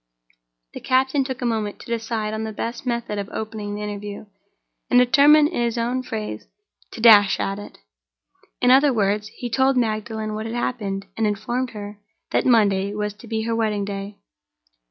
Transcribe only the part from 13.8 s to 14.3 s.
day.